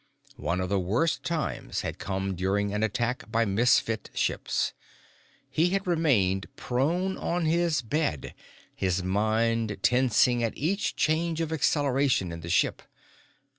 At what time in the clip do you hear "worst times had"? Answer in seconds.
0.79-1.99